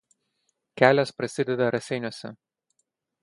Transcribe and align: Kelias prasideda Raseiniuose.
Kelias 0.79 1.11
prasideda 1.17 1.69
Raseiniuose. 1.75 2.35